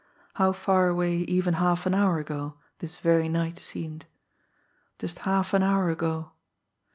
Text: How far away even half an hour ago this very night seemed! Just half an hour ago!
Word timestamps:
How 0.33 0.51
far 0.51 0.87
away 0.87 1.17
even 1.17 1.53
half 1.53 1.85
an 1.85 1.93
hour 1.93 2.17
ago 2.17 2.55
this 2.79 2.97
very 2.97 3.29
night 3.29 3.59
seemed! 3.59 4.07
Just 4.97 5.19
half 5.29 5.53
an 5.53 5.61
hour 5.61 5.91
ago! 5.91 6.31